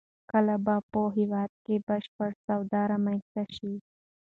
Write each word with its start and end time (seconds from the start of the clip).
کله 0.31 0.55
به 0.65 0.75
په 0.91 1.01
هېواد 1.17 1.51
کې 1.63 1.75
بشپړ 1.87 2.29
سواد 2.45 2.71
رامنځته 2.91 3.43
شي؟ 3.55 3.73